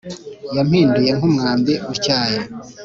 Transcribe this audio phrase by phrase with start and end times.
[0.55, 2.39] Yampinduye nk umwambi utyaye